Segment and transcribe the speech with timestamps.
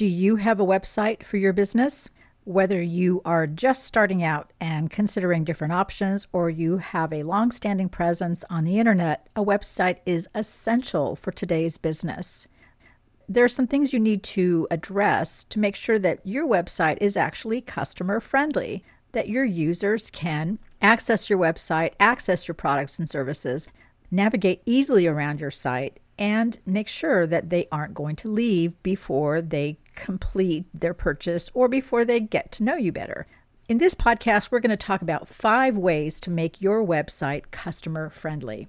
[0.00, 2.08] Do you have a website for your business?
[2.44, 7.50] Whether you are just starting out and considering different options or you have a long
[7.50, 12.48] standing presence on the internet, a website is essential for today's business.
[13.28, 17.14] There are some things you need to address to make sure that your website is
[17.14, 18.82] actually customer friendly,
[19.12, 23.68] that your users can access your website, access your products and services,
[24.10, 29.40] navigate easily around your site, and make sure that they aren't going to leave before
[29.40, 33.26] they complete their purchase or before they get to know you better.
[33.68, 38.08] In this podcast, we're going to talk about five ways to make your website customer
[38.08, 38.68] friendly.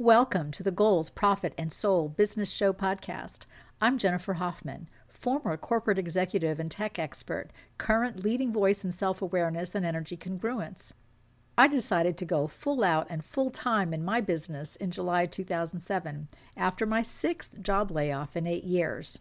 [0.00, 3.46] Welcome to the Goals, Profit, and Soul Business Show podcast.
[3.80, 9.74] I'm Jennifer Hoffman, former corporate executive and tech expert, current leading voice in self awareness
[9.74, 10.92] and energy congruence.
[11.58, 16.28] I decided to go full out and full time in my business in July 2007
[16.56, 19.18] after my sixth job layoff in eight years.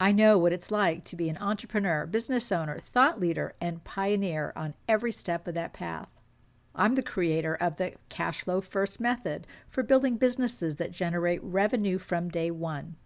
[0.00, 4.54] I know what it's like to be an entrepreneur, business owner, thought leader, and pioneer
[4.56, 6.13] on every step of that path.
[6.76, 11.98] I'm the creator of the Cash Flow First method for building businesses that generate revenue
[11.98, 12.96] from day one.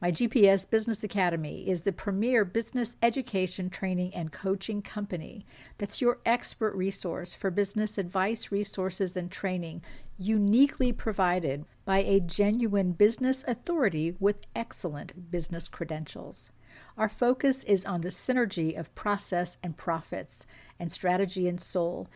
[0.00, 5.46] My GPS Business Academy is the premier business education, training, and coaching company
[5.78, 9.82] that's your expert resource for business advice, resources, and training,
[10.18, 16.50] uniquely provided by a genuine business authority with excellent business credentials.
[16.96, 20.46] Our focus is on the synergy of process and profits,
[20.80, 22.08] and strategy and soul,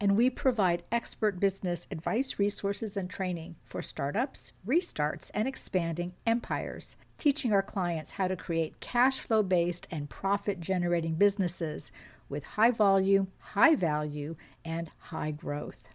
[0.00, 6.96] and we provide expert business advice, resources, and training for startups, restarts, and expanding empires,
[7.18, 11.90] teaching our clients how to create cash flow based and profit generating businesses
[12.28, 15.90] with high volume, high value, and high growth.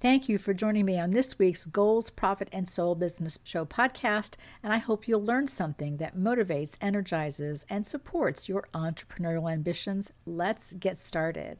[0.00, 4.34] Thank you for joining me on this week's Goals, Profit, and Soul Business Show podcast,
[4.62, 10.12] and I hope you'll learn something that motivates, energizes, and supports your entrepreneurial ambitions.
[10.24, 11.58] Let's get started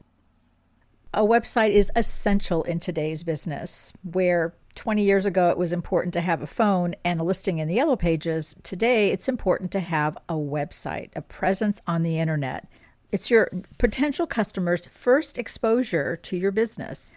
[1.13, 6.21] a website is essential in today's business, where 20 years ago it was important to
[6.21, 8.55] have a phone and a listing in the yellow pages.
[8.61, 12.67] Today it's important to have a website, a presence on the internet.
[13.11, 13.49] It's your
[13.79, 17.11] potential customers' first exposure to your business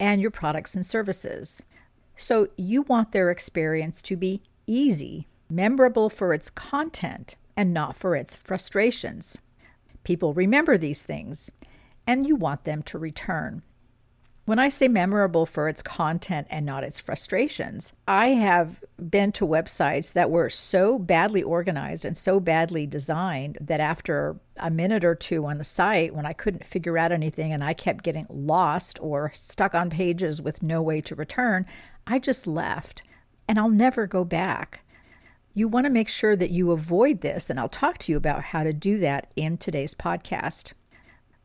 [0.00, 1.62] and your products and services.
[2.16, 8.16] So you want their experience to be easy, memorable for its content, and not for
[8.16, 9.38] its frustrations.
[10.02, 11.50] People remember these things
[12.06, 13.62] and you want them to return.
[14.46, 19.46] When I say memorable for its content and not its frustrations, I have been to
[19.46, 25.14] websites that were so badly organized and so badly designed that after a minute or
[25.14, 28.98] two on the site, when I couldn't figure out anything and I kept getting lost
[29.00, 31.64] or stuck on pages with no way to return,
[32.06, 33.04] I just left
[33.46, 34.84] and I'll never go back.
[35.54, 38.42] You want to make sure that you avoid this, and I'll talk to you about
[38.44, 40.72] how to do that in today's podcast.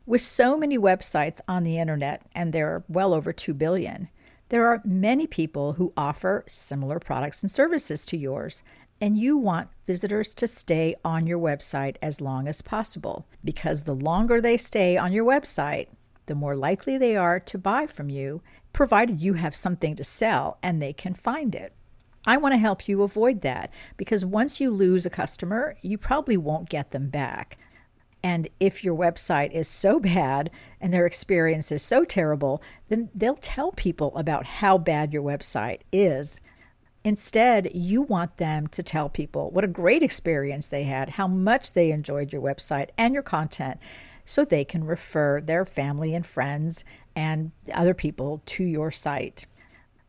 [0.08, 4.08] With so many websites on the internet, and there are well over 2 billion,
[4.50, 8.62] there are many people who offer similar products and services to yours,
[9.00, 13.96] and you want visitors to stay on your website as long as possible because the
[13.96, 15.88] longer they stay on your website,
[16.26, 18.42] the more likely they are to buy from you,
[18.72, 21.72] provided you have something to sell and they can find it.
[22.24, 26.36] I want to help you avoid that because once you lose a customer, you probably
[26.36, 27.58] won't get them back.
[28.22, 30.50] And if your website is so bad
[30.80, 35.80] and their experience is so terrible, then they'll tell people about how bad your website
[35.92, 36.38] is.
[37.04, 41.72] Instead, you want them to tell people what a great experience they had, how much
[41.72, 43.78] they enjoyed your website and your content,
[44.24, 46.82] so they can refer their family and friends
[47.14, 49.46] and other people to your site.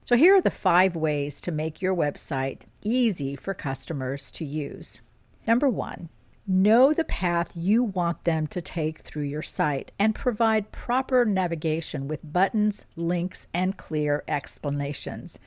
[0.06, 5.02] So, here are the five ways to make your website easy for customers to use.
[5.46, 6.10] Number one,
[6.50, 12.08] Know the path you want them to take through your site and provide proper navigation
[12.08, 15.40] with buttons, links, and clear explanations.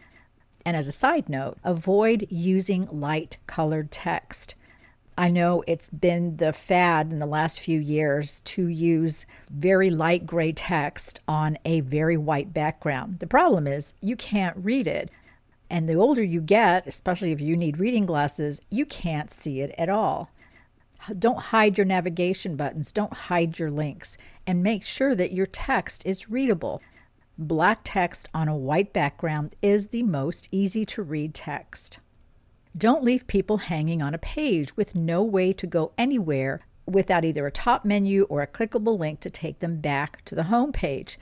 [0.67, 4.55] And as a side note, avoid using light colored text.
[5.17, 10.27] I know it's been the fad in the last few years to use very light
[10.27, 13.21] gray text on a very white background.
[13.21, 15.11] The problem is you can't read it.
[15.71, 19.75] And the older you get, especially if you need reading glasses, you can't see it
[19.79, 20.29] at all.
[21.19, 26.05] Don't hide your navigation buttons, don't hide your links, and make sure that your text
[26.05, 26.83] is readable.
[27.39, 31.99] Black text on a white background is the most easy to read text.
[32.77, 37.47] Don't leave people hanging on a page with no way to go anywhere without either
[37.47, 41.19] a top menu or a clickable link to take them back to the home page.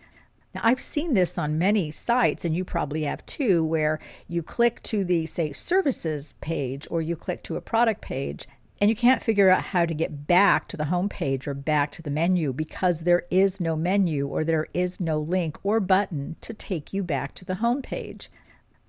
[0.55, 4.83] Now, I've seen this on many sites, and you probably have too, where you click
[4.85, 8.49] to the, say, services page or you click to a product page,
[8.81, 11.91] and you can't figure out how to get back to the home page or back
[11.93, 16.37] to the menu because there is no menu or there is no link or button
[16.41, 18.31] to take you back to the home page.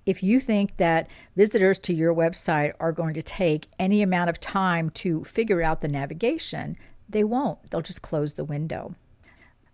[0.06, 4.40] If you think that visitors to your website are going to take any amount of
[4.40, 6.76] time to figure out the navigation,
[7.08, 7.70] they won't.
[7.70, 8.94] They'll just close the window.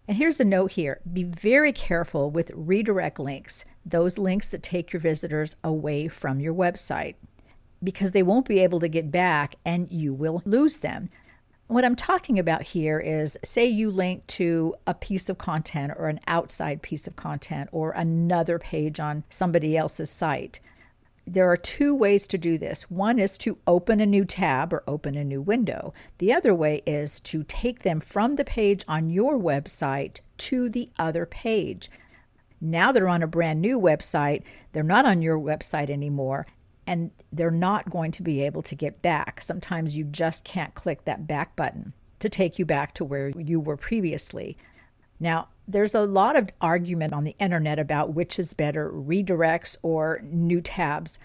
[0.09, 4.93] And here's a note here be very careful with redirect links, those links that take
[4.93, 7.17] your visitors away from your website
[7.87, 11.09] because they won't be able to get back and you will lose them.
[11.69, 16.09] What I'm talking about here is say you link to a piece of content or
[16.09, 20.61] an outside piece of content or another page on somebody else's site.
[21.29, 22.91] There are two ways to do this.
[22.91, 25.95] One is to open a new tab or open a new window.
[26.19, 30.91] The other way is to take them from the page on your website to the
[30.99, 31.91] other page.
[32.61, 34.43] Now they're on a brand new website,
[34.73, 36.47] they're not on your website anymore,
[36.87, 39.41] and they're not going to be able to get back.
[39.41, 43.61] Sometimes you just can't click that back button to take you back to where you
[43.61, 44.57] were previously.
[45.19, 50.21] Now, there's a lot of argument on the internet about which is better, redirects or
[50.23, 51.19] new tabs.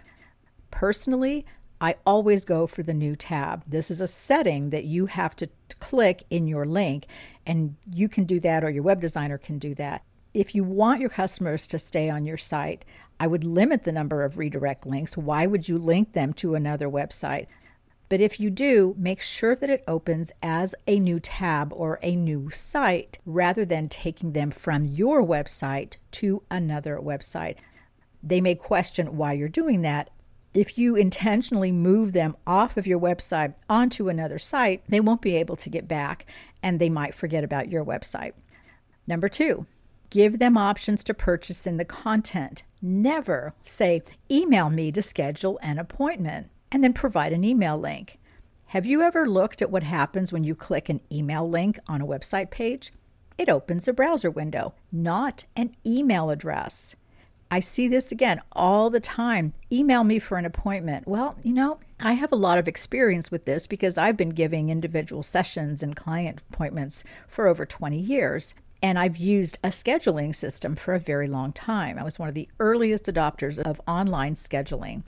[0.72, 1.46] Personally,
[1.80, 3.64] I always go for the new tab.
[3.68, 5.50] This is a setting that you have to
[5.80, 7.08] click in your link,
[7.46, 10.04] and you can do that, or your web designer can do that.
[10.34, 12.86] If you want your customers to stay on your site,
[13.22, 15.16] I would limit the number of redirect links.
[15.16, 17.46] Why would you link them to another website?
[18.10, 22.16] But if you do, make sure that it opens as a new tab or a
[22.16, 27.58] new site rather than taking them from your website to another website.
[28.24, 30.10] They may question why you're doing that.
[30.56, 35.36] If you intentionally move them off of your website onto another site, they won't be
[35.36, 36.26] able to get back
[36.64, 38.34] and they might forget about your website.
[39.06, 39.68] Number two,
[40.12, 42.64] Give them options to purchase in the content.
[42.82, 48.20] Never say, email me to schedule an appointment, and then provide an email link.
[48.68, 52.06] Have you ever looked at what happens when you click an email link on a
[52.06, 52.92] website page?
[53.38, 56.98] It opens a browser window, not an email address.
[57.50, 59.54] I see this again all the time.
[59.72, 61.08] Email me for an appointment.
[61.08, 64.70] Well, you know, I have a lot of experience with this because I've been giving
[64.70, 68.56] individual sessions and client appointments for over 20 years.
[68.82, 72.00] And I've used a scheduling system for a very long time.
[72.00, 75.04] I was one of the earliest adopters of online scheduling.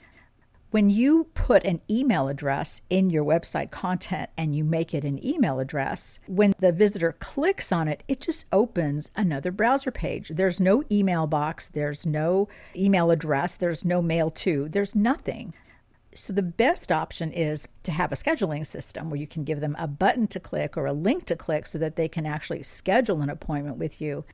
[0.70, 5.24] When you put an email address in your website content and you make it an
[5.24, 10.30] email address, when the visitor clicks on it, it just opens another browser page.
[10.30, 15.54] There's no email box, there's no email address, there's no mail to, there's nothing.
[16.16, 19.74] So, the best option is to have a scheduling system where you can give them
[19.78, 23.20] a button to click or a link to click so that they can actually schedule
[23.20, 24.24] an appointment with you.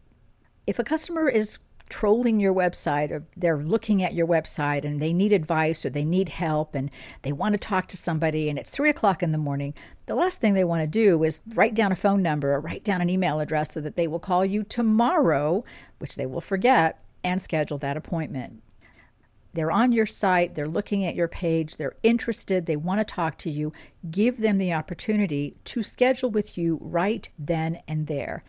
[0.67, 1.59] If a customer is
[1.91, 6.05] trolling your website or they're looking at your website and they need advice or they
[6.05, 6.91] need help and
[7.23, 9.75] they want to talk to somebody and it's three o'clock in the morning,
[10.07, 12.85] the last thing they want to do is write down a phone number or write
[12.85, 15.65] down an email address so that they will call you tomorrow,
[15.99, 18.63] which they will forget, and schedule that appointment.
[19.53, 23.37] They're on your site, they're looking at your page, they're interested, they want to talk
[23.39, 23.73] to you.
[24.11, 28.45] Give them the opportunity to schedule with you right then and there.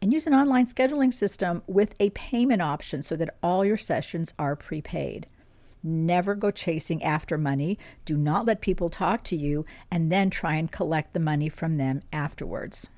[0.00, 4.32] And use an online scheduling system with a payment option so that all your sessions
[4.38, 5.26] are prepaid.
[5.82, 7.78] Never go chasing after money.
[8.04, 11.76] Do not let people talk to you and then try and collect the money from
[11.76, 12.90] them afterwards.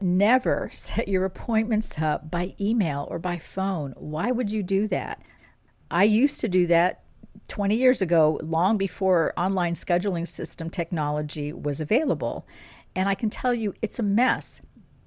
[0.00, 3.94] Never set your appointments up by email or by phone.
[3.96, 5.22] Why would you do that?
[5.90, 7.02] I used to do that
[7.48, 12.46] 20 years ago, long before online scheduling system technology was available.
[12.94, 14.60] And I can tell you, it's a mess.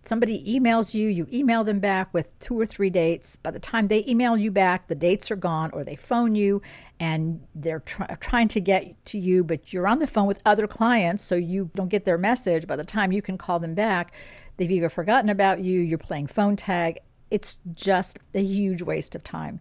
[0.05, 3.35] Somebody emails you, you email them back with two or three dates.
[3.35, 6.61] By the time they email you back, the dates are gone, or they phone you
[6.99, 10.67] and they're try- trying to get to you, but you're on the phone with other
[10.67, 12.65] clients, so you don't get their message.
[12.65, 14.13] By the time you can call them back,
[14.57, 16.99] they've either forgotten about you, you're playing phone tag.
[17.29, 19.59] It's just a huge waste of time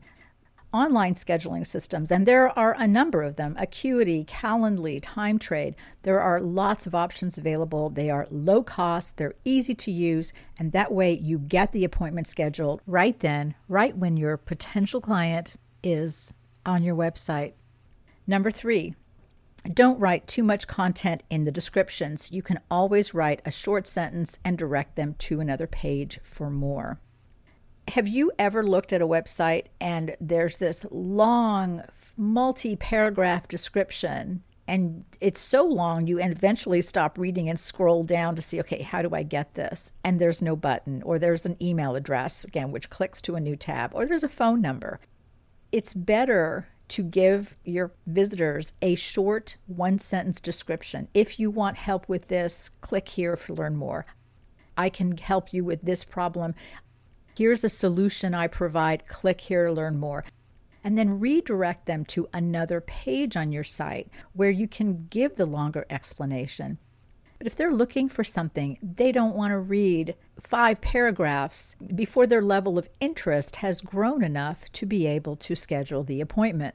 [0.72, 5.75] online scheduling systems, and there are a number of them Acuity, Calendly, TimeTrade.
[6.02, 7.90] There are lots of options available.
[7.90, 12.26] They are low cost, they're easy to use, and that way you get the appointment
[12.26, 16.34] scheduled right then, right when your potential client is
[16.66, 17.54] on your website.
[18.26, 18.94] Number three,
[19.72, 22.30] Don't write too much content in the descriptions.
[22.30, 27.00] You can always write a short sentence and direct them to another page for more.
[27.88, 31.83] Have you ever looked at a website and there's this long,
[32.18, 38.42] multi paragraph description and it's so long you eventually stop reading and scroll down to
[38.42, 39.92] see okay how do i get this?
[40.04, 43.57] And there's no button or there's an email address again which clicks to a new
[43.57, 45.00] tab or there's a phone number.
[45.73, 51.09] It's better to give your visitors a short one sentence description.
[51.14, 54.04] If you want help with this click here to learn more.
[54.76, 56.54] I can help you with this problem
[57.38, 60.25] here's a solution i provide click here to learn more
[60.85, 65.47] and then redirect them to another page on your site where you can give the
[65.47, 66.78] longer explanation.
[67.38, 72.42] But if they're looking for something, they don't want to read five paragraphs before their
[72.42, 76.75] level of interest has grown enough to be able to schedule the appointment.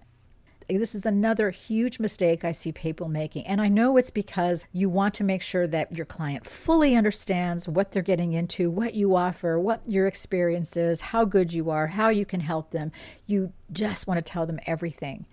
[0.70, 3.46] This is another huge mistake I see people making.
[3.48, 7.68] And I know it's because you want to make sure that your client fully understands
[7.68, 11.88] what they're getting into, what you offer, what your experience is, how good you are,
[11.88, 12.92] how you can help them.
[13.26, 15.26] You just want to tell them everything.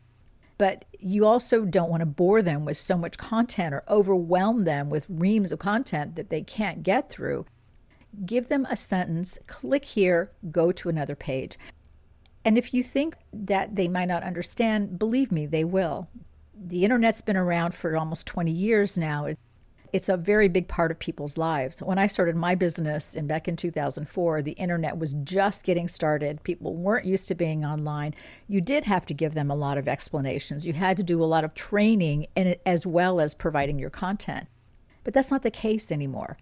[0.59, 4.91] But you also don't want to bore them with so much content or overwhelm them
[4.91, 7.47] with reams of content that they can't get through
[8.25, 11.57] give them a sentence, click here, go to another page.
[12.45, 16.09] And if you think that they might not understand, believe me, they will.
[16.55, 19.29] The internet's been around for almost 20 years now.
[19.93, 21.83] It's a very big part of people's lives.
[21.83, 26.45] When I started my business in back in 2004, the internet was just getting started.
[26.45, 28.15] People weren't used to being online.
[28.47, 30.65] You did have to give them a lot of explanations.
[30.65, 32.27] You had to do a lot of training
[32.65, 34.47] as well as providing your content.
[35.03, 36.39] But that's not the case anymore.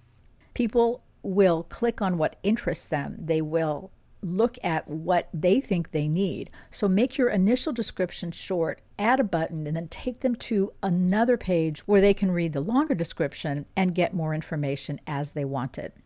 [0.53, 3.17] People will click on what interests them.
[3.19, 3.91] They will
[4.23, 6.51] look at what they think they need.
[6.71, 11.37] So make your initial description short, add a button, and then take them to another
[11.37, 15.79] page where they can read the longer description and get more information as they want
[15.79, 15.97] it.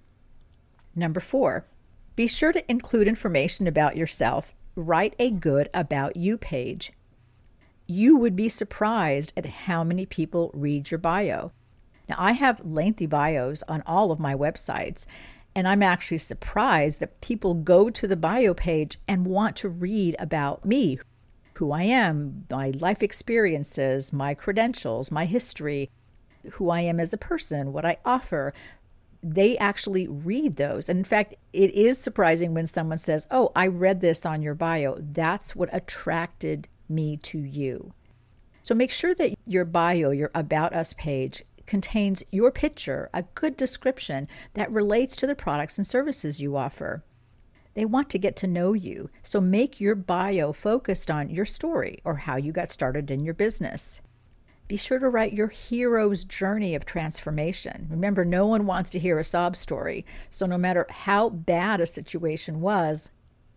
[0.95, 1.67] Number four,
[2.15, 4.55] be sure to include information about yourself.
[4.77, 6.93] Write a good About You page.
[7.87, 11.53] You would be surprised at how many people read your bio.
[12.09, 15.07] Now, I have lengthy bios on all of my websites,
[15.55, 20.17] and I'm actually surprised that people go to the bio page and want to read
[20.19, 20.99] about me,
[21.55, 25.91] who I am, my life experiences, my credentials, my history,
[26.53, 28.55] who I am as a person, what I offer.
[29.23, 30.89] They actually read those.
[30.89, 34.55] And in fact, it is surprising when someone says, Oh, I read this on your
[34.55, 34.97] bio.
[34.99, 37.93] That's what attracted me to you.
[38.63, 43.57] So make sure that your bio, your About Us page, contains your picture, a good
[43.57, 47.03] description that relates to the products and services you offer.
[47.73, 52.03] They want to get to know you, so make your bio focused on your story
[52.05, 54.03] or how you got started in your business.
[54.69, 57.87] Be sure to write your hero's journey of transformation.
[57.89, 61.87] Remember, no one wants to hear a sob story, so no matter how bad a
[61.87, 63.11] situation was,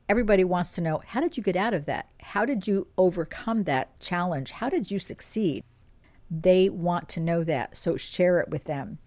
[0.07, 2.07] everybody wants to know how did you get out of that?
[2.21, 4.51] How did you overcome that challenge?
[4.51, 5.65] How did you succeed?
[6.29, 8.99] They want to know that, so share it with them.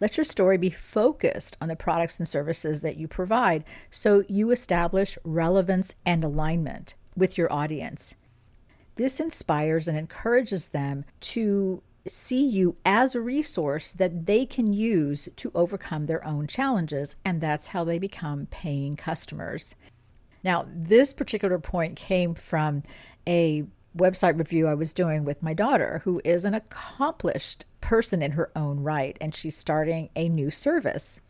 [0.00, 4.50] Let your story be focused on the products and services that you provide so you
[4.50, 8.14] establish relevance and alignment with your audience.
[8.94, 15.28] This inspires and encourages them to see you as a resource that they can use
[15.36, 19.74] to overcome their own challenges, and that's how they become paying customers.
[20.44, 22.82] Now, this particular point came from
[23.26, 23.64] a
[23.96, 28.50] website review I was doing with my daughter, who is an accomplished person in her
[28.54, 31.20] own right, and she's starting a new service.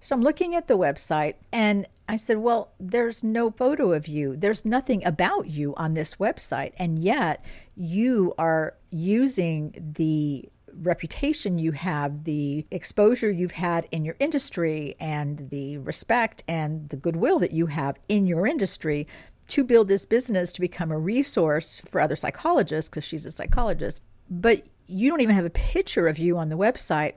[0.00, 4.36] So I'm looking at the website and I said, Well, there's no photo of you.
[4.36, 6.72] There's nothing about you on this website.
[6.78, 7.42] And yet
[7.74, 10.46] you are using the
[10.82, 16.96] reputation you have, the exposure you've had in your industry, and the respect and the
[16.96, 19.06] goodwill that you have in your industry
[19.48, 24.02] to build this business to become a resource for other psychologists because she's a psychologist.
[24.30, 27.14] But you don't even have a picture of you on the website.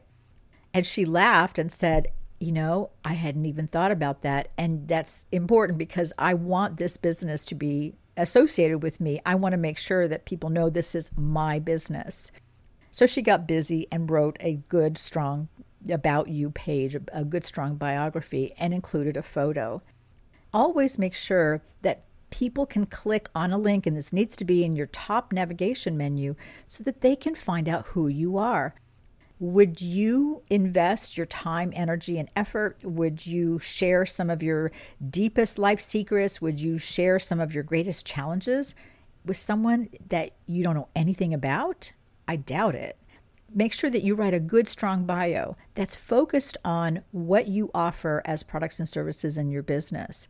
[0.74, 4.50] And she laughed and said, You know, I hadn't even thought about that.
[4.58, 9.22] And that's important because I want this business to be associated with me.
[9.26, 12.32] I want to make sure that people know this is my business.
[12.92, 15.50] So she got busy and wrote a good, strong
[15.90, 19.82] about you page, a good, strong biography, and included a photo.
[20.54, 24.64] Always make sure that people can click on a link, and this needs to be
[24.64, 26.36] in your top navigation menu
[26.68, 28.76] so that they can find out who you are.
[29.40, 32.84] Would you invest your time, energy, and effort?
[32.84, 34.72] Would you share some of your
[35.08, 36.42] deepest life secrets?
[36.42, 38.74] Would you share some of your greatest challenges
[39.24, 41.94] with someone that you don't know anything about?
[42.28, 42.98] I doubt it.
[43.54, 48.22] Make sure that you write a good, strong bio that's focused on what you offer
[48.26, 50.30] as products and services in your business.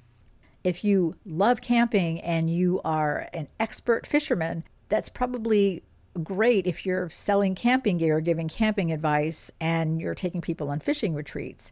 [0.68, 5.82] If you love camping and you are an expert fisherman, that's probably
[6.22, 11.14] great if you're selling camping gear, giving camping advice, and you're taking people on fishing
[11.14, 11.72] retreats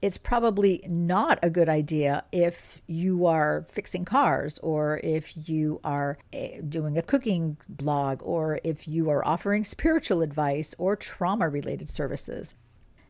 [0.00, 6.18] it's probably not a good idea if you are fixing cars or if you are
[6.32, 11.88] eh, doing a cooking blog or if you are offering spiritual advice or trauma related
[11.88, 12.56] services.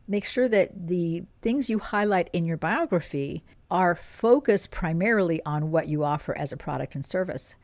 [0.07, 5.87] Make sure that the things you highlight in your biography are focused primarily on what
[5.87, 7.55] you offer as a product and service.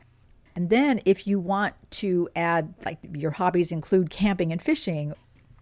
[0.56, 5.14] And then, if you want to add, like your hobbies include camping and fishing,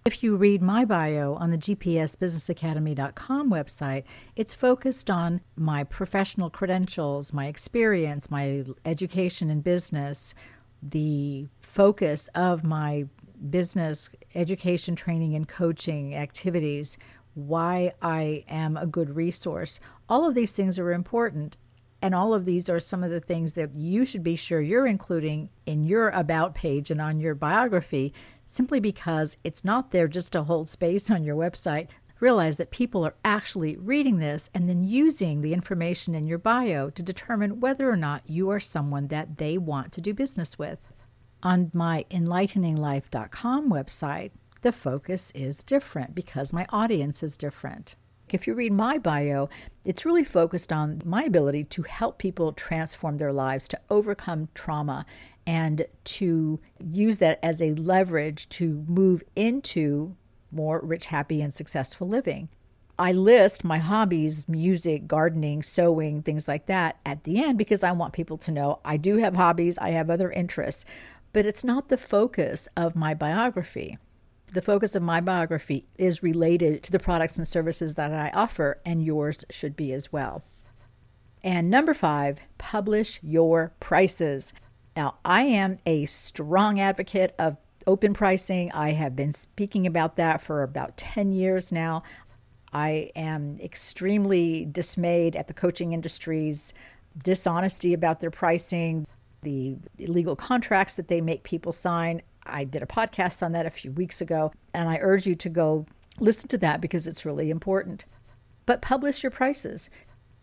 [0.06, 4.04] if you read my bio on the GPSBusinessAcademy.com website,
[4.36, 10.34] it's focused on my professional credentials, my experience, my education in business,
[10.82, 13.04] the focus of my
[13.50, 16.96] business education, training, and coaching activities,
[17.34, 19.78] why I am a good resource.
[20.08, 21.56] All of these things are important.
[22.00, 24.86] And all of these are some of the things that you should be sure you're
[24.86, 28.14] including in your About page and on your biography
[28.46, 31.88] simply because it's not there just to hold space on your website.
[32.20, 36.88] Realize that people are actually reading this and then using the information in your bio
[36.90, 40.92] to determine whether or not you are someone that they want to do business with.
[41.42, 44.30] On my enlighteninglife.com website,
[44.62, 47.94] the focus is different because my audience is different.
[48.34, 49.48] If you read my bio,
[49.84, 55.06] it's really focused on my ability to help people transform their lives, to overcome trauma,
[55.46, 60.14] and to use that as a leverage to move into
[60.50, 62.48] more rich, happy, and successful living.
[62.98, 67.92] I list my hobbies, music, gardening, sewing, things like that at the end because I
[67.92, 70.84] want people to know I do have hobbies, I have other interests,
[71.32, 73.98] but it's not the focus of my biography.
[74.52, 78.80] The focus of my biography is related to the products and services that I offer,
[78.84, 80.42] and yours should be as well.
[81.44, 84.52] And number five, publish your prices.
[84.96, 88.72] Now, I am a strong advocate of open pricing.
[88.72, 92.02] I have been speaking about that for about 10 years now.
[92.72, 96.74] I am extremely dismayed at the coaching industry's
[97.22, 99.06] dishonesty about their pricing,
[99.42, 102.22] the illegal contracts that they make people sign.
[102.48, 105.48] I did a podcast on that a few weeks ago, and I urge you to
[105.48, 105.86] go
[106.20, 108.04] listen to that because it's really important.
[108.66, 109.90] But publish your prices.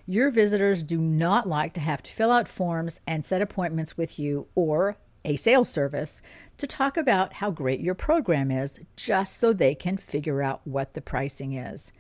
[0.08, 4.20] Your visitors do not like to have to fill out forms and set appointments with
[4.20, 6.22] you or a sales service
[6.58, 10.94] to talk about how great your program is just so they can figure out what
[10.94, 11.92] the pricing is.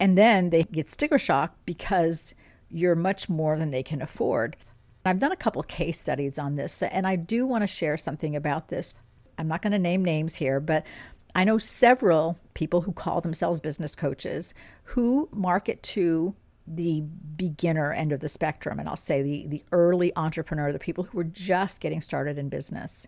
[0.00, 2.34] And then they get sticker shock because
[2.70, 4.56] you're much more than they can afford.
[5.04, 8.34] I've done a couple case studies on this, and I do want to share something
[8.34, 8.94] about this.
[9.38, 10.86] I'm not going to name names here, but
[11.34, 16.34] I know several people who call themselves business coaches who market to
[16.66, 17.02] the
[17.36, 21.18] beginner end of the spectrum, and I'll say the, the early entrepreneur, the people who
[21.18, 23.06] are just getting started in business.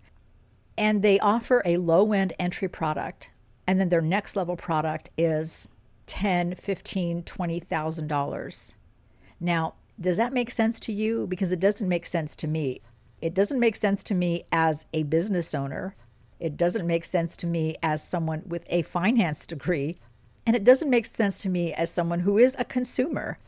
[0.76, 3.30] And they offer a low end entry product,
[3.66, 5.70] and then their next level product is
[6.06, 8.76] ten, fifteen, twenty thousand dollars.
[9.40, 11.26] Now, does that make sense to you?
[11.26, 12.82] Because it doesn't make sense to me.
[13.22, 15.94] It doesn't make sense to me as a business owner.
[16.38, 19.98] It doesn't make sense to me as someone with a finance degree.
[20.46, 23.38] And it doesn't make sense to me as someone who is a consumer.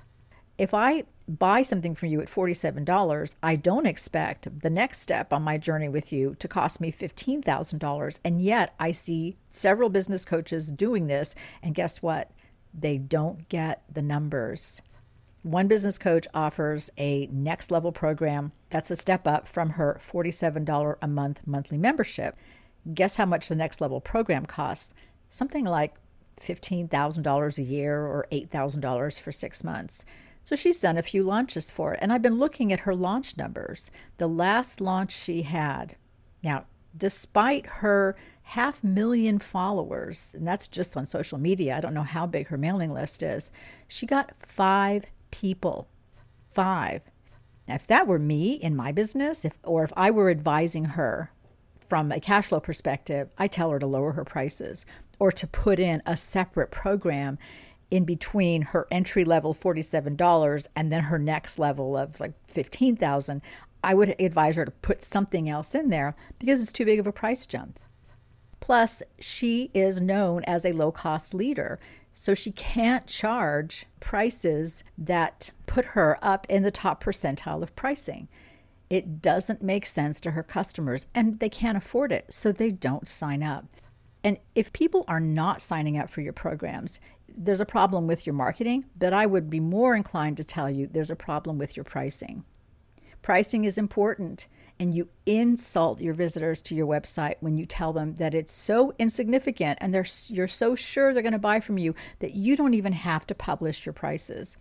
[0.56, 5.42] If I buy something from you at $47, I don't expect the next step on
[5.42, 8.20] my journey with you to cost me $15,000.
[8.24, 11.34] And yet I see several business coaches doing this.
[11.62, 12.32] And guess what?
[12.74, 14.82] They don't get the numbers.
[15.42, 20.96] One business coach offers a next level program that's a step up from her $47
[21.00, 22.36] a month monthly membership.
[22.92, 24.94] Guess how much the next level program costs?
[25.28, 25.96] Something like
[26.40, 30.04] $15,000 a year or $8,000 for six months.
[30.42, 31.98] So she's done a few launches for it.
[32.00, 33.90] And I've been looking at her launch numbers.
[34.16, 35.96] The last launch she had,
[36.42, 36.64] now,
[36.96, 42.26] despite her half million followers, and that's just on social media, I don't know how
[42.26, 43.50] big her mailing list is,
[43.86, 45.88] she got five people.
[46.50, 47.02] Five.
[47.66, 51.30] Now, if that were me in my business, if or if I were advising her
[51.88, 54.86] from a cash flow perspective, I tell her to lower her prices
[55.18, 57.38] or to put in a separate program
[57.90, 63.42] in between her entry level $47 and then her next level of like 15,000
[63.82, 67.06] I would advise her to put something else in there because it's too big of
[67.06, 67.78] a price jump.
[68.60, 71.78] Plus, she is known as a low cost leader,
[72.12, 78.28] so she can't charge prices that put her up in the top percentile of pricing.
[78.90, 83.06] It doesn't make sense to her customers and they can't afford it, so they don't
[83.06, 83.66] sign up.
[84.24, 86.98] And if people are not signing up for your programs,
[87.28, 90.86] there's a problem with your marketing, but I would be more inclined to tell you
[90.86, 92.44] there's a problem with your pricing.
[93.22, 94.48] Pricing is important,
[94.80, 98.94] and you insult your visitors to your website when you tell them that it's so
[98.98, 99.92] insignificant and
[100.28, 103.34] you're so sure they're going to buy from you that you don't even have to
[103.34, 104.56] publish your prices.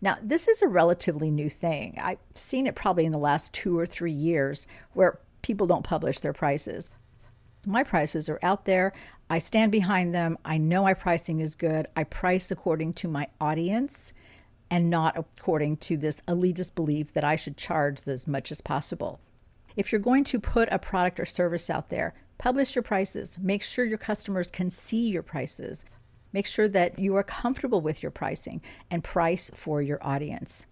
[0.00, 1.98] Now, this is a relatively new thing.
[2.00, 6.20] I've seen it probably in the last two or three years where people don't publish
[6.20, 6.90] their prices.
[7.66, 8.92] My prices are out there.
[9.28, 10.38] I stand behind them.
[10.44, 11.88] I know my pricing is good.
[11.96, 14.12] I price according to my audience
[14.70, 19.20] and not according to this elitist belief that I should charge as much as possible.
[19.76, 23.38] If you're going to put a product or service out there, publish your prices.
[23.40, 25.84] Make sure your customers can see your prices.
[26.38, 30.66] Make sure that you are comfortable with your pricing and price for your audience.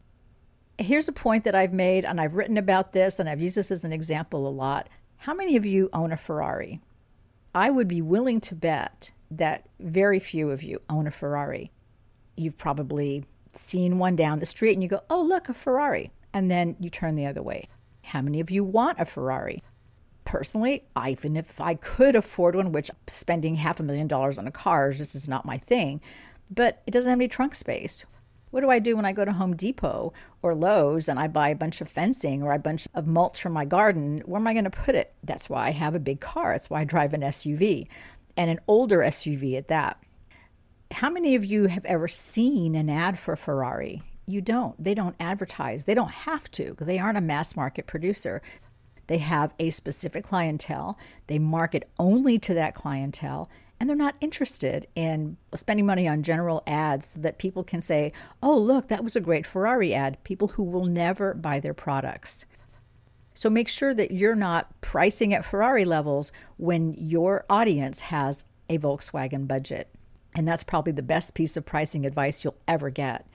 [0.79, 3.73] Here's a point that I've made, and I've written about this, and I've used this
[3.73, 4.89] as an example a lot.
[5.17, 6.81] How many of you own a Ferrari?
[7.53, 11.73] I would be willing to bet that very few of you own a Ferrari.
[12.37, 16.13] You've probably seen one down the street and you go, oh, look, a Ferrari.
[16.33, 17.67] And then you turn the other way.
[18.05, 19.65] How many of you want a Ferrari?
[20.37, 24.51] Personally, even if I could afford one, which spending half a million dollars on a
[24.51, 26.03] car is just is not my thing,
[26.51, 28.05] but it doesn't have any trunk space.
[28.51, 31.49] What do I do when I go to Home Depot or Lowe's and I buy
[31.49, 34.23] a bunch of fencing or a bunch of mulch for my garden?
[34.27, 35.15] Where am I going to put it?
[35.25, 36.53] That's why I have a big car.
[36.53, 37.87] That's why I drive an SUV
[38.37, 39.99] and an older SUV at that.
[40.91, 44.03] How many of you have ever seen an ad for Ferrari?
[44.27, 44.83] You don't.
[44.83, 45.87] They don't advertise.
[45.87, 48.43] They don't have to because they aren't a mass market producer.
[49.07, 50.99] They have a specific clientele.
[51.27, 56.63] They market only to that clientele and they're not interested in spending money on general
[56.67, 60.23] ads so that people can say, oh, look, that was a great Ferrari ad.
[60.25, 62.47] People who will never buy their products.
[63.35, 68.79] So make sure that you're not pricing at Ferrari levels when your audience has a
[68.79, 69.91] Volkswagen budget.
[70.35, 73.27] And that's probably the best piece of pricing advice you'll ever get.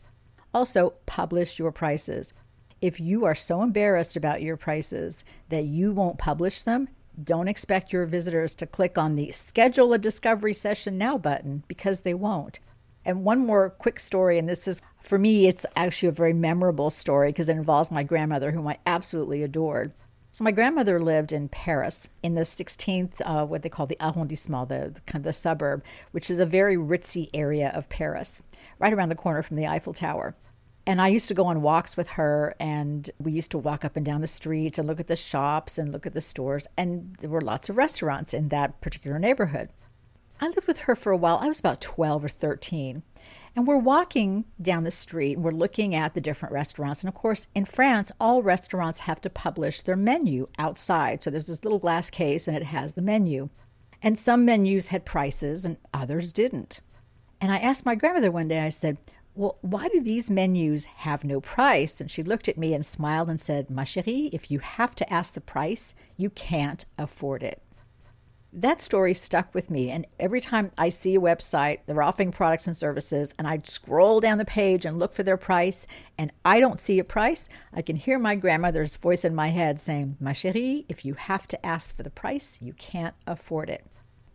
[0.53, 2.34] Also, publish your prices.
[2.82, 6.89] If you are so embarrassed about your prices that you won't publish them,
[7.22, 12.02] don't expect your visitors to click on the schedule a discovery session now button because
[12.02, 12.60] they won't.
[13.06, 16.89] And one more quick story, and this is for me, it's actually a very memorable
[16.89, 19.94] story because it involves my grandmother, whom I absolutely adored.
[20.32, 24.70] So my grandmother lived in Paris in the 16th, uh, what they call the arrondissement,
[24.70, 28.41] the, the kind of the suburb, which is a very ritzy area of Paris,
[28.80, 30.36] right around the corner from the Eiffel Tower.
[30.86, 33.96] And I used to go on walks with her, and we used to walk up
[33.96, 36.67] and down the streets and look at the shops and look at the stores.
[36.76, 39.70] And there were lots of restaurants in that particular neighborhood.
[40.39, 41.38] I lived with her for a while.
[41.38, 43.04] I was about 12 or 13.
[43.56, 47.04] And we're walking down the street and we're looking at the different restaurants.
[47.04, 51.22] And of course, in France, all restaurants have to publish their menu outside.
[51.22, 53.50] So there's this little glass case and it has the menu.
[54.02, 56.80] And some menus had prices and others didn't.
[57.39, 58.98] And I asked my grandmother one day, I said,
[59.34, 62.02] well, why do these menus have no price?
[62.02, 65.13] And she looked at me and smiled and said, Ma chérie, if you have to
[65.13, 67.62] ask the price, you can't afford it.
[68.54, 69.89] That story stuck with me.
[69.89, 74.20] And every time I see a website, they're offering products and services, and I scroll
[74.20, 77.82] down the page and look for their price, and I don't see a price, I
[77.82, 81.65] can hear my grandmother's voice in my head saying, Ma chérie, if you have to
[81.65, 83.86] ask for the price, you can't afford it.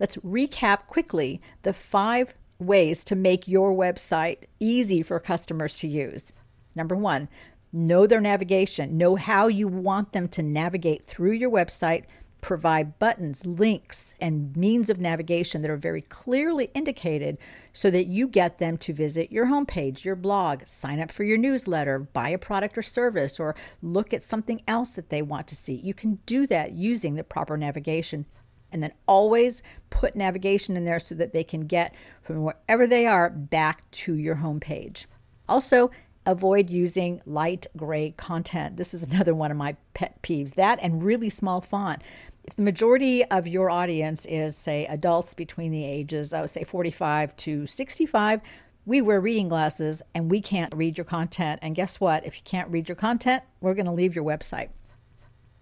[0.01, 6.35] Let's recap quickly the five ways to make your website easy for customers to use.
[6.75, 7.29] Number one,
[7.73, 12.05] know their navigation, know how you want them to navigate through your website.
[12.43, 17.39] Provide buttons, links, and means of navigation that are very clearly indicated
[17.73, 21.39] so that you get them to visit your homepage, your blog, sign up for your
[21.39, 25.57] newsletter, buy a product or service, or look at something else that they want to
[25.57, 25.75] see.
[25.75, 28.27] You can do that using the proper navigation
[28.73, 33.07] and then always put navigation in there so that they can get from wherever they
[33.07, 35.07] are back to your homepage.
[35.49, 35.91] Also,
[36.25, 38.77] avoid using light gray content.
[38.77, 40.55] This is another one of my pet peeves.
[40.55, 42.03] That and really small font.
[42.45, 46.65] If the majority of your audience is, say, adults between the ages I would say,
[46.65, 48.41] 45 to 65,
[48.85, 51.59] we wear reading glasses and we can't read your content.
[51.61, 52.25] And guess what?
[52.25, 54.69] If you can't read your content, we're going to leave your website.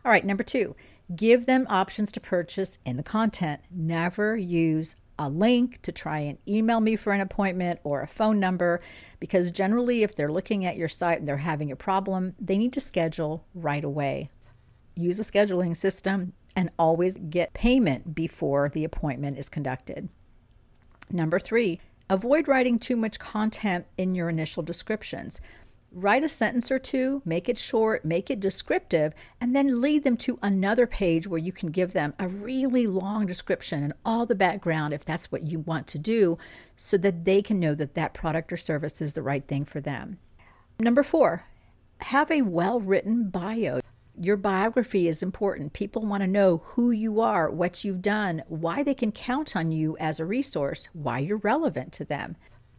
[0.05, 0.77] All right, number two,
[1.14, 3.61] Give them options to purchase in the content.
[3.71, 8.40] Never use a link to try and email me for an appointment or a phone
[8.40, 8.81] number
[9.21, 12.73] because generally, if they're looking at your site and they're having a problem, they need
[12.73, 14.31] to schedule right away.
[14.97, 20.09] Use a scheduling system and always get payment before the appointment is conducted.
[21.11, 25.40] Number three, avoid writing too much content in your initial descriptions
[25.96, 30.16] Write a sentence or two, make it short, make it descriptive, and then lead them
[30.16, 34.35] to another page where you can give them a really long description and all the
[34.35, 36.37] background if that's what you want to do
[36.74, 39.80] so that they can know that that product or service is the right thing for
[39.80, 40.18] them.
[40.80, 41.44] Number four,
[42.00, 43.78] have a well written bio.
[44.20, 45.74] Your biography is important.
[45.74, 49.70] People want to know who you are, what you've done, why they can count on
[49.70, 52.35] you as a resource, why you're relevant to them.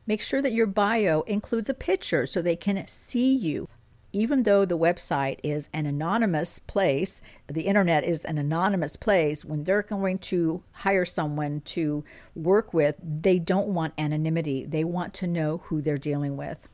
[0.08, 3.68] Make sure that your bio includes a picture so they can see you.
[4.14, 9.66] Even though the website is an anonymous place, the internet is an anonymous place, when
[9.66, 14.66] they're going to hire someone to work with, they don't want anonymity.
[14.66, 16.70] They want to know who they're dealing with.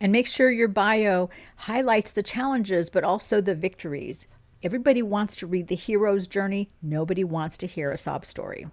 [0.00, 4.26] And make sure your bio highlights the challenges, but also the victories.
[4.62, 8.66] Everybody wants to read the hero's journey, nobody wants to hear a sob story.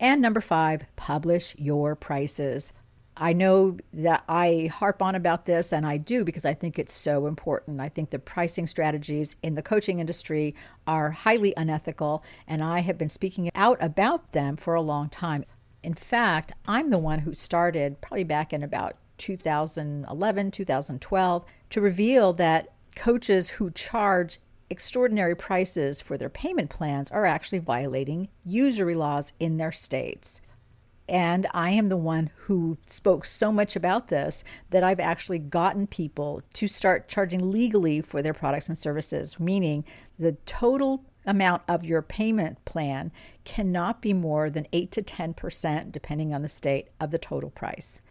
[0.00, 2.72] And number five, publish your prices.
[3.18, 6.92] I know that I harp on about this, and I do because I think it's
[6.92, 7.80] so important.
[7.80, 10.54] I think the pricing strategies in the coaching industry
[10.86, 15.44] are highly unethical, and I have been speaking out about them for a long time.
[15.82, 22.32] In fact, I'm the one who started probably back in about 2011, 2012 to reveal
[22.34, 29.32] that coaches who charge extraordinary prices for their payment plans are actually violating usury laws
[29.38, 30.40] in their states.
[31.08, 35.86] And I am the one who spoke so much about this that I've actually gotten
[35.86, 39.84] people to start charging legally for their products and services, meaning
[40.18, 43.12] the total amount of your payment plan
[43.44, 48.02] cannot be more than 8 to 10%, depending on the state, of the total price.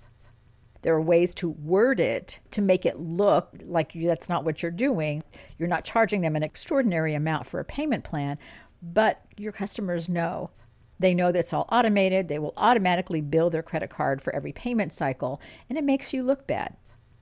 [0.82, 4.72] There are ways to word it to make it look like that's not what you're
[4.72, 5.24] doing.
[5.58, 8.38] You're not charging them an extraordinary amount for a payment plan,
[8.82, 10.52] but your customers know
[11.00, 12.28] they know that's all automated.
[12.28, 16.24] They will automatically bill their credit card for every payment cycle, and it makes you
[16.24, 16.76] look bad.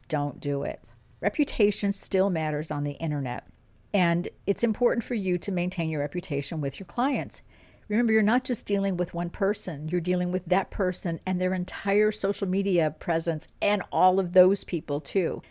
[0.08, 0.84] Don't do it.
[1.22, 3.48] Reputation still matters on the internet,
[3.94, 7.42] and it's important for you to maintain your reputation with your clients.
[7.90, 11.54] Remember, you're not just dealing with one person, you're dealing with that person and their
[11.54, 15.42] entire social media presence and all of those people too.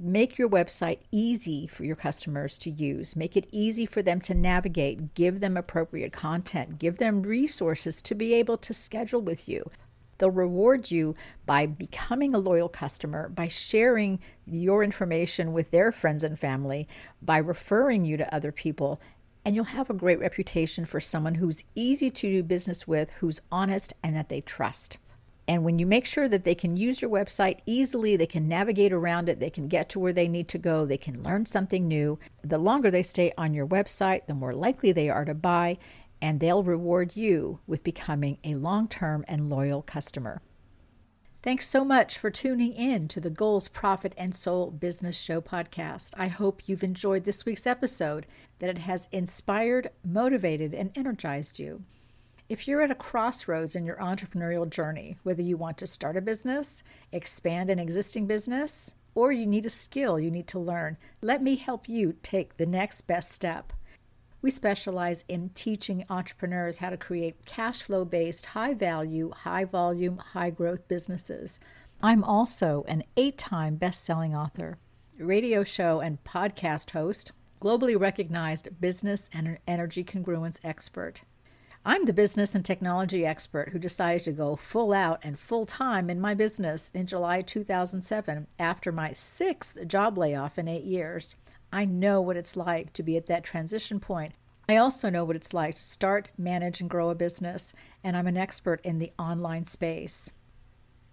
[0.00, 3.16] Make your website easy for your customers to use.
[3.16, 5.14] Make it easy for them to navigate.
[5.14, 6.78] Give them appropriate content.
[6.78, 9.68] Give them resources to be able to schedule with you.
[10.18, 16.22] They'll reward you by becoming a loyal customer, by sharing your information with their friends
[16.22, 16.86] and family,
[17.20, 19.00] by referring you to other people,
[19.44, 23.40] and you'll have a great reputation for someone who's easy to do business with, who's
[23.50, 24.98] honest, and that they trust.
[25.48, 28.92] And when you make sure that they can use your website easily, they can navigate
[28.92, 31.88] around it, they can get to where they need to go, they can learn something
[31.88, 35.78] new, the longer they stay on your website, the more likely they are to buy,
[36.20, 40.42] and they'll reward you with becoming a long term and loyal customer.
[41.42, 46.10] Thanks so much for tuning in to the Goals, Profit, and Soul Business Show podcast.
[46.16, 48.26] I hope you've enjoyed this week's episode,
[48.58, 51.84] that it has inspired, motivated, and energized you.
[52.48, 56.22] If you're at a crossroads in your entrepreneurial journey, whether you want to start a
[56.22, 56.82] business,
[57.12, 61.56] expand an existing business, or you need a skill you need to learn, let me
[61.56, 63.74] help you take the next best step.
[64.40, 70.16] We specialize in teaching entrepreneurs how to create cash flow based, high value, high volume,
[70.16, 71.60] high growth businesses.
[72.02, 74.78] I'm also an eight time best selling author,
[75.18, 81.24] radio show and podcast host, globally recognized business and energy congruence expert.
[81.88, 86.10] I'm the business and technology expert who decided to go full out and full time
[86.10, 91.34] in my business in July 2007 after my sixth job layoff in eight years.
[91.72, 94.34] I know what it's like to be at that transition point.
[94.68, 97.72] I also know what it's like to start, manage, and grow a business,
[98.04, 100.30] and I'm an expert in the online space.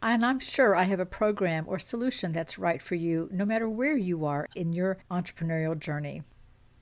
[0.02, 3.70] And I'm sure I have a program or solution that's right for you no matter
[3.70, 6.24] where you are in your entrepreneurial journey.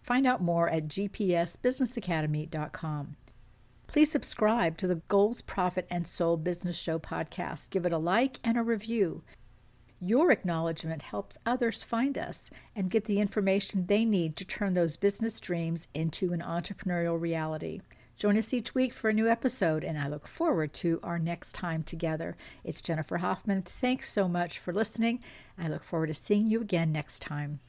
[0.02, 3.18] Find out more at gpsbusinessacademy.com.
[3.88, 7.70] Please subscribe to the Goals, Profit, and Soul Business Show podcast.
[7.70, 9.24] Give it a like and a review.
[10.00, 14.98] Your acknowledgement helps others find us and get the information they need to turn those
[14.98, 17.82] business dreams into an entrepreneurial reality.
[18.18, 21.54] Join us each week for a new episode, and I look forward to our next
[21.54, 22.36] time together.
[22.64, 23.62] It's Jennifer Hoffman.
[23.62, 25.20] Thanks so much for listening.
[25.58, 27.60] I look forward to seeing you again next time.